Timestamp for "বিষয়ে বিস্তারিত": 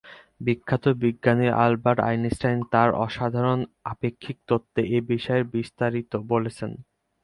5.11-6.11